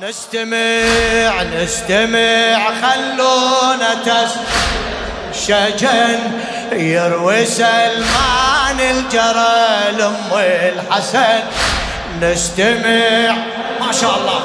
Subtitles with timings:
[0.00, 4.34] نستمع نستمع خلونا تس
[5.46, 6.18] شجن
[6.72, 11.40] يروي سلمان الجرى لام الحسن.
[12.22, 13.34] نستمع.
[13.80, 14.40] ما شاء الله.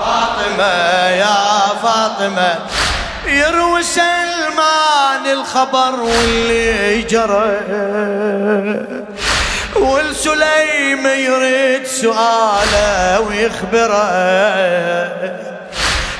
[0.00, 1.36] فاطمة يا
[1.82, 2.77] فاطمة.
[3.38, 7.60] يروي سلمان الخبر واللي جرى.
[9.76, 14.08] والسليم يريد سؤاله ويخبره.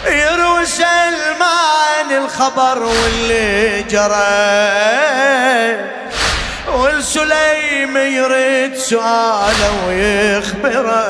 [0.07, 4.59] يروي سلمان الخبر واللي جرى.
[6.69, 11.09] والسليم يريد سؤاله ويخبره.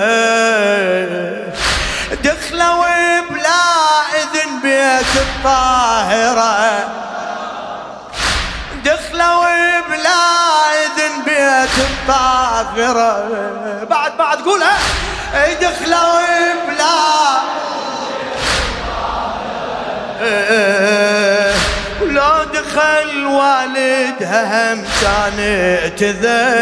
[2.24, 3.68] دخلوا بلا
[4.68, 6.54] بيت الطاهرة.
[8.84, 10.22] دخلوا بلا
[10.84, 13.12] اذن بيت الطاهرة.
[13.90, 14.78] بعد بعد قولها
[15.60, 16.20] دخلوا
[16.68, 16.98] بلا
[22.02, 26.58] لو دخل والدها هم كان اعتذر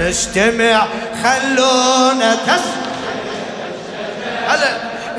[0.00, 0.86] نستمع
[1.22, 2.80] خلونا تسمع
[4.48, 4.89] هلا.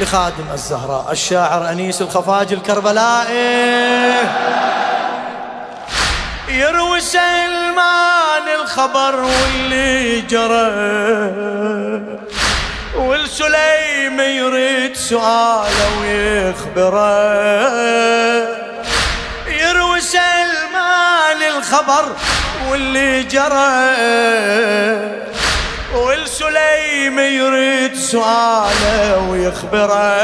[0.00, 4.14] لخادم الزهراء الشاعر أنيس الخفاج الكربلائي.
[6.48, 10.70] يروي سلمان الخبر واللي جرى.
[12.96, 17.10] والسليم يريد سؤاله ويخبره.
[19.46, 22.04] يروي سلمان الخبر
[22.70, 23.80] واللي جرى.
[25.94, 30.20] والسليم يريد سؤاله ويخبره.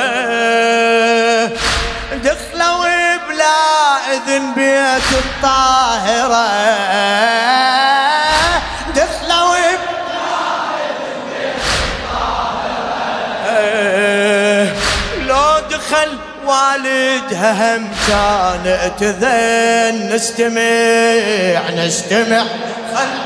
[2.14, 6.48] دخلوا بلا إذن بيت الطاهرة.
[8.94, 9.56] دخلوا
[15.26, 16.10] لو دخل
[16.46, 22.44] والدها هم كان اعتذن نستمع نستمع.
[22.94, 23.25] خلونا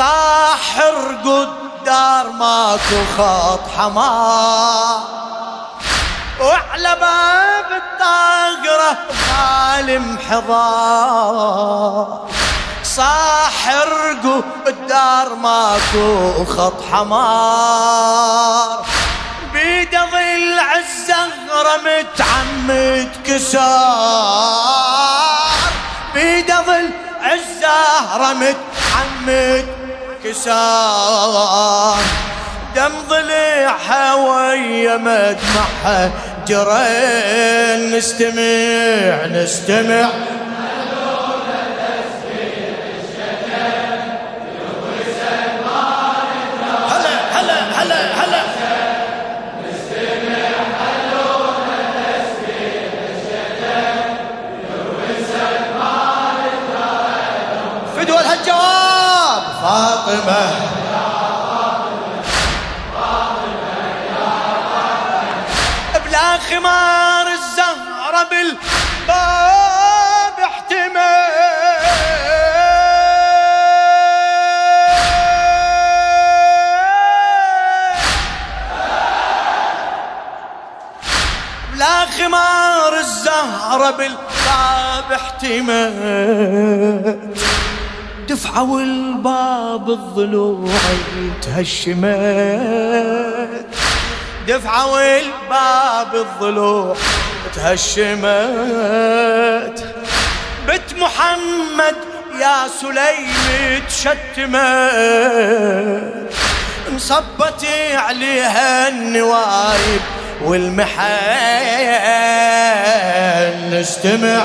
[0.00, 1.48] صاح ارقد
[1.84, 5.00] دار ماكو خط حمار
[6.40, 8.96] واحلى باب الطاهرة
[9.28, 12.28] ظالم حضار
[12.84, 18.86] صاح ارقو الدار ماكو خط حمار
[19.52, 24.70] بيد ظل عالزهرة متعمد كسار.
[26.14, 26.90] بيد ظل
[27.22, 29.79] عالزهرة متعمد
[30.24, 31.98] كسار
[32.76, 36.10] دم ضلعها ويا مدمعها
[36.48, 40.08] جرين نستمع نستمع.
[59.80, 60.44] فاطمة.
[66.04, 69.16] بلا خمار الزهرة بالباب
[70.44, 71.30] احتمال.
[81.72, 85.90] بلا خمار الزهرة بالباب احتمال.
[88.30, 90.70] دفعة والباب الضلوع
[91.42, 92.06] تهشمت.
[94.48, 96.96] دفعة والباب الضلوع
[97.54, 98.18] تهشمت.
[100.68, 101.96] بنت محمد
[102.40, 104.60] يا سليم تشتمت.
[106.92, 110.00] انصبت عليها النوايب
[110.44, 111.00] والمحن.
[113.72, 114.44] نستمع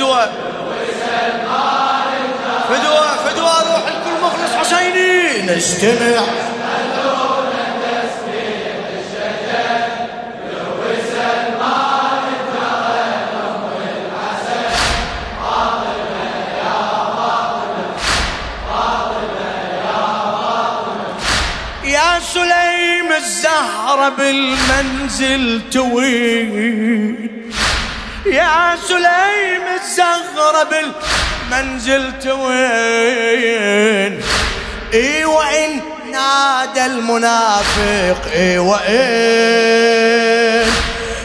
[0.00, 0.26] فدوة
[2.68, 5.56] فدوة فدوة روح الكل مخلص حسيني.
[5.56, 6.22] نستمع
[22.34, 27.30] سليم الزهرة بالمنزل توين.
[28.26, 29.64] يا سليم
[30.16, 32.52] الزهرة بالمنزل توين.
[34.94, 35.80] اي وان
[36.12, 38.80] نادى المنافق اي وان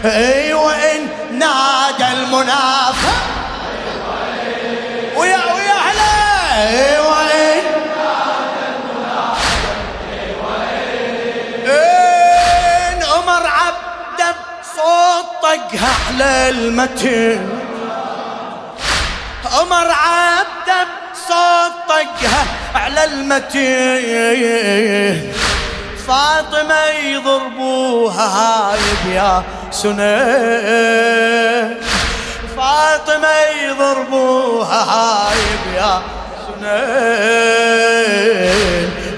[0.06, 3.22] اي وان نادى المنافق.
[5.16, 6.14] ويا ويا هلا.
[6.70, 7.36] اي وان
[15.46, 17.55] طقها على المتن
[19.56, 20.70] عمر عبد
[21.28, 22.44] صوت طقها
[22.76, 24.56] على المتن
[26.08, 30.86] فاطمة يضربوها هايب يا سنين.
[32.58, 36.02] فاطمة يضربوها هايب يا
[36.48, 37.66] سنين.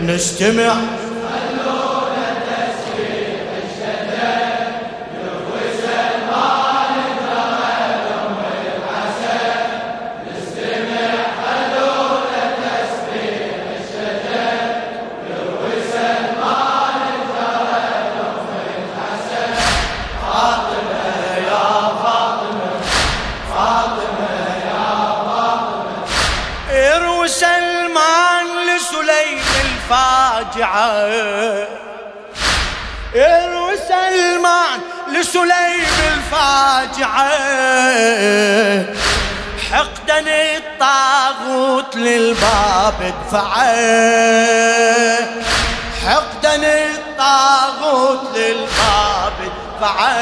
[0.02, 0.76] نجتمع
[33.16, 37.30] يروي سلمان لسليم الفاجعة.
[39.72, 40.20] حقدا
[40.58, 43.76] الطاغوت للباب دفعه
[46.08, 49.34] حقدا الطاغوت للباب
[49.80, 50.18] دفعه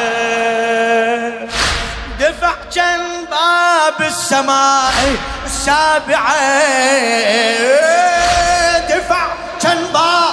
[2.20, 3.02] دفع كان
[3.32, 4.94] باب السماء
[5.46, 6.36] السابعة
[8.90, 9.28] دفع
[9.60, 10.26] تنبا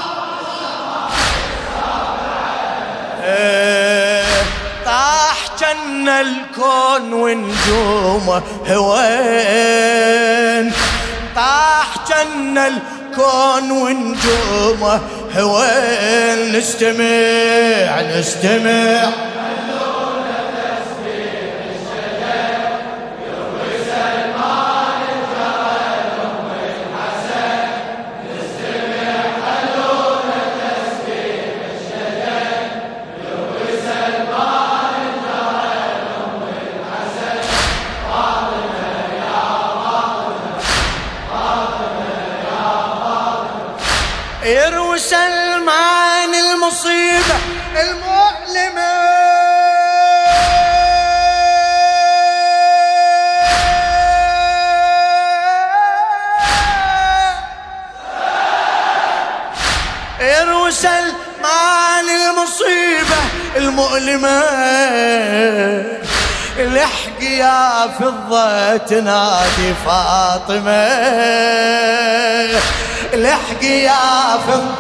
[4.86, 10.72] طاح جن الكون ونجومه هوين؟
[11.36, 15.00] طاح جن الكون ونجومه
[15.36, 19.10] هوين؟ نستمع نستمع.
[44.44, 47.36] يروي سلمان المصيبة
[47.76, 48.92] المؤلمة.
[60.20, 63.20] يروي سلمان المصيبة
[63.56, 64.42] المؤلمة.
[66.58, 70.82] الحق يا فضة تنادي فاطمة.
[73.12, 74.74] الحق يا فضة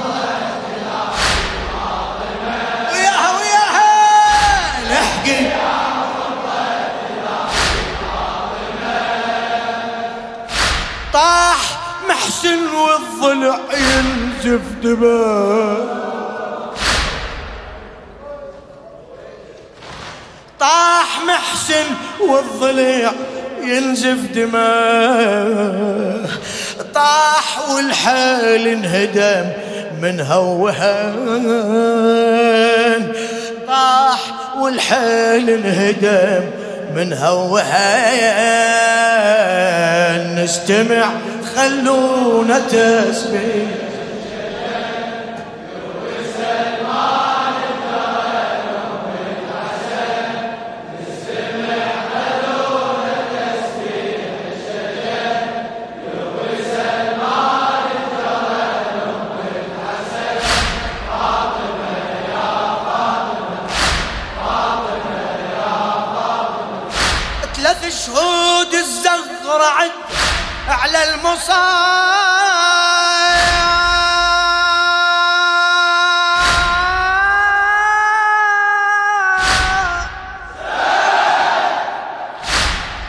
[2.92, 3.92] وياها وياها
[4.82, 5.52] الحق
[11.12, 11.58] طاح
[12.08, 16.02] محسن والضلع ينزف دماء
[20.60, 21.84] طاح محسن
[22.28, 23.12] والضلع
[23.62, 25.82] ينزف دماء
[26.94, 29.44] طاح والحال انهدم
[30.02, 31.52] من هوهان.
[33.66, 34.20] طاح
[34.58, 36.44] والحال انهدم
[36.96, 38.72] من هوهان.
[40.44, 41.10] نستمع
[41.56, 43.81] خلونا تسبيح.
[71.02, 72.02] المصاب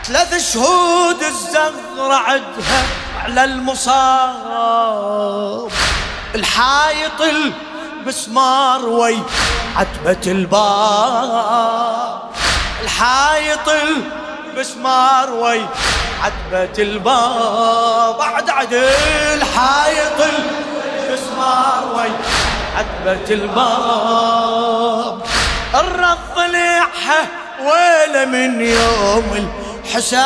[0.04, 2.84] ثلاث شهود الزغر عدها
[3.24, 4.84] على المصاب
[6.34, 7.20] الحايط
[8.00, 9.18] المسمار وي
[9.76, 12.20] عتبة الباب.
[12.82, 15.66] الحايط المسمار وي
[16.24, 22.10] عتبة الباب بعد عدل حايط المسمار وي
[22.76, 25.22] عتبة الباب.
[25.74, 27.28] الرض لعها
[27.60, 29.48] ويلة من يوم
[29.84, 30.24] الحساب.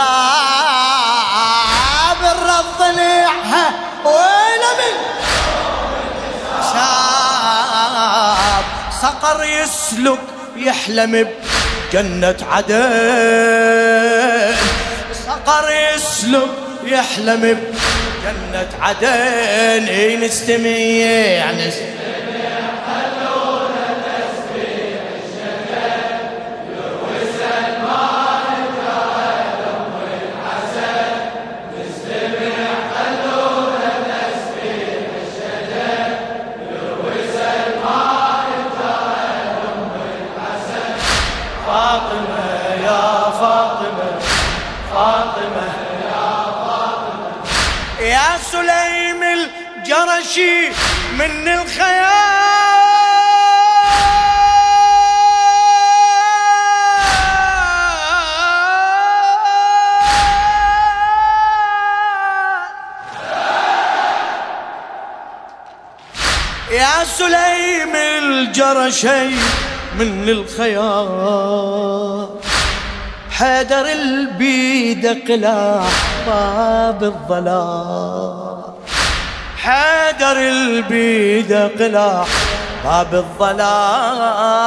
[2.23, 3.71] الرض لعها
[4.05, 4.95] ويلة من
[6.61, 7.69] حساب
[9.03, 10.21] صقر يسلك
[10.57, 11.29] يحلم
[11.93, 13.99] بجنة عدن
[15.49, 16.49] صقر يسلك
[16.85, 19.89] يحلم بجنة عدن.
[20.17, 21.98] نستمع نستمع
[50.39, 50.71] الجرشي
[51.19, 52.09] من الخيال.
[66.71, 69.29] يا سليم الجرشي
[69.99, 71.09] من الخيال.
[73.31, 75.85] حيدر البيد قلاع
[76.27, 78.28] باب الظلام.
[79.69, 82.27] حيدر البيد قلاع
[82.85, 84.61] باب الظلال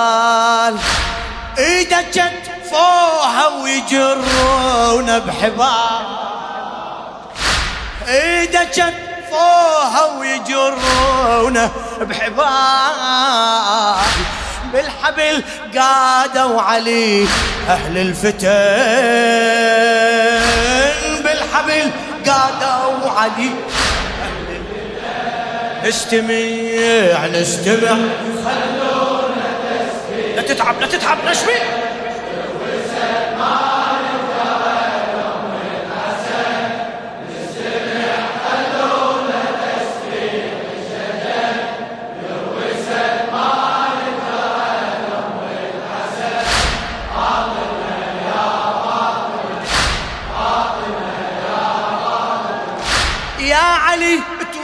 [1.58, 2.32] ايده
[2.72, 6.06] فوها ويجرون بحبال.
[8.08, 8.94] ايده
[9.32, 11.70] فوها ويجرون
[12.02, 12.96] بحبال.
[14.74, 15.44] بالحبل
[15.78, 17.28] قادوا علي
[17.70, 18.48] أهل الفتن.
[21.24, 21.92] بالحبل
[22.28, 23.52] قادوا علي
[25.86, 26.28] الفتن
[27.34, 27.90] نستمع.
[28.46, 29.32] خلونا
[30.36, 31.81] لا تتعب لا تتعب نشمي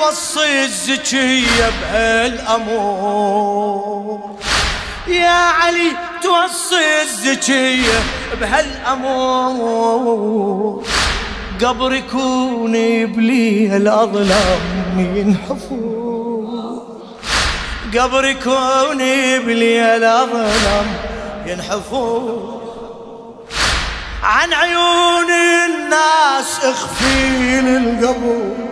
[0.08, 3.40] توصي الزكية بهالأمور.
[5.08, 5.92] يا علي
[6.24, 8.00] توصي الزكية
[8.42, 9.98] بهالأمور.
[11.62, 12.72] قبر يكون
[13.06, 16.84] بلي الأظلام ينحفور
[17.98, 18.98] قبر يكون
[19.46, 20.86] بلي الأظلام
[21.46, 22.62] ينحفور
[24.24, 25.32] عن عيون
[25.66, 28.67] الناس اخفي للقبور.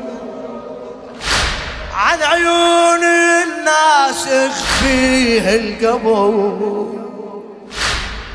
[1.95, 7.05] عن عيون الناس اخفيه القبور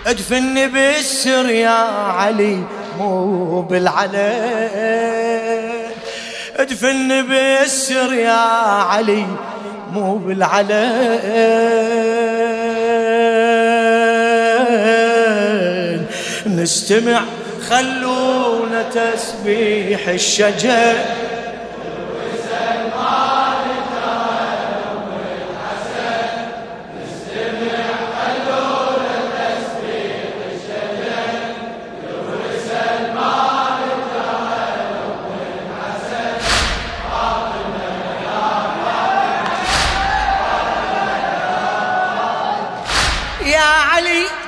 [0.06, 1.70] ادفني بالسر يا
[2.10, 2.58] علي
[2.98, 4.16] مو بالعلن
[6.56, 9.26] ادفني بالسر يا علي
[9.92, 10.80] مو بالعلن
[16.46, 17.20] نستمع
[17.68, 20.94] خلونا تسبيح الشجر.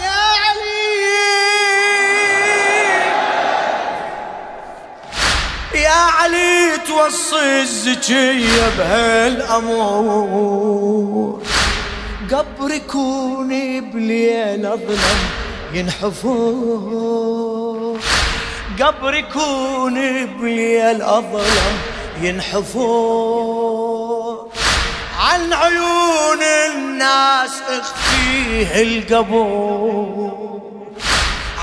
[0.04, 1.00] يا علي.
[5.76, 8.48] يا علي توصي الزكي
[8.78, 10.14] بهالأمور.
[12.32, 13.50] قبر يكون
[13.92, 15.20] بليل أظلم
[15.74, 17.43] ينحفر
[18.82, 21.78] قبر يكون بليل أظلم
[22.22, 23.34] ينحفر
[25.20, 30.62] عن عن عيون الناس اخفيه القبور.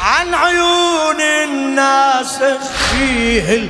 [0.03, 3.69] عن عيون الناس اخفيه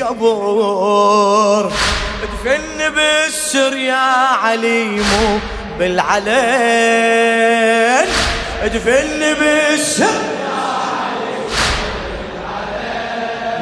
[0.00, 1.72] القبور.
[2.22, 5.38] ادفن بالسر يا علي مو
[5.78, 6.28] بالعلن.
[8.62, 10.22] ادفن بالسر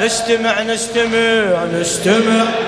[0.00, 2.65] نستمع نستمع نستمع.